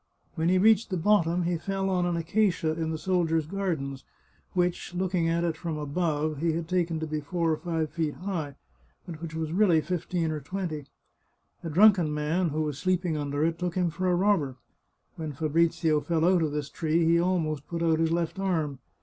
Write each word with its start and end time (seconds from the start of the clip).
When 0.33 0.49
he 0.49 0.57
reached 0.57 0.89
the 0.89 0.97
bottom 0.97 1.43
he 1.43 1.57
fell 1.57 1.87
on 1.91 2.07
an 2.07 2.17
acacia 2.17 2.71
in 2.73 2.89
the 2.89 2.97
sol 2.97 3.17
408 3.17 3.21
The 3.21 3.41
Chartreuse 3.43 3.43
of 3.43 3.49
Parma 3.51 3.61
diers' 3.61 3.67
gardens, 3.67 4.05
which, 4.53 4.93
looking 4.95 5.29
at 5.29 5.43
it 5.43 5.55
from 5.55 5.77
above, 5.77 6.39
he 6.39 6.53
had 6.53 6.67
taken 6.67 6.99
to 7.01 7.05
be 7.05 7.19
four 7.21 7.51
or 7.51 7.57
five 7.57 7.91
feet 7.91 8.15
high, 8.15 8.55
but 9.05 9.21
which 9.21 9.35
really 9.35 9.79
was 9.79 9.87
fifteen 9.87 10.31
or 10.31 10.39
twenty. 10.41 10.87
A 11.63 11.69
drunken 11.69 12.11
man 12.11 12.49
who 12.49 12.61
was 12.63 12.79
sleeping 12.79 13.15
under 13.15 13.45
it 13.45 13.59
took 13.59 13.75
him 13.75 13.91
for 13.91 14.07
a 14.07 14.15
robber. 14.15 14.55
When 15.17 15.33
Fabrizio 15.33 16.01
fell 16.01 16.25
out 16.25 16.41
of 16.41 16.51
this 16.51 16.69
tree 16.71 17.05
he 17.05 17.19
almost 17.19 17.67
put 17.67 17.83
out 17.83 17.99
his 17.99 18.09
left 18.11 18.39
arm. 18.39 18.79